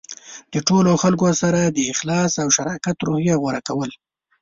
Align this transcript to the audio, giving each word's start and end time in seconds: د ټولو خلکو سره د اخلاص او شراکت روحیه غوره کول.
د 0.53 0.55
ټولو 0.67 0.91
خلکو 1.03 1.27
سره 1.41 1.59
د 1.65 1.77
اخلاص 1.93 2.31
او 2.43 2.47
شراکت 2.57 2.97
روحیه 3.07 3.35
غوره 3.41 3.61
کول. 3.67 3.89